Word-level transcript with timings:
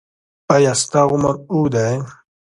ایا 0.53 0.71
ستاسو 0.83 1.11
عمر 1.13 1.33
اوږد 1.51 1.73
دی؟ 1.75 1.93